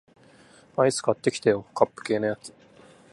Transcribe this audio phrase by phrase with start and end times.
[0.77, 2.51] アイス買ってきてよ、カップ系のやつ